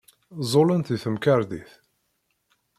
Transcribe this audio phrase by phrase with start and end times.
[0.41, 1.69] Ẓẓullent deg temkarḍit.